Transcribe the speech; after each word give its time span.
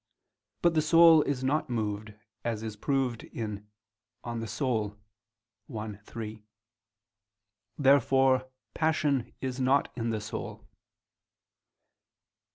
But 0.63 0.73
the 0.73 0.81
soul 0.81 1.21
is 1.21 1.43
not 1.43 1.69
moved, 1.69 2.15
as 2.43 2.63
is 2.63 2.75
proved 2.75 3.23
in 3.25 3.67
De 4.23 4.29
Anima 4.29 4.87
i, 5.77 5.91
3. 6.03 6.43
Therefore 7.77 8.49
passion 8.73 9.31
is 9.41 9.59
not 9.59 9.93
in 9.95 10.09
the 10.09 10.19
soul. 10.19 10.67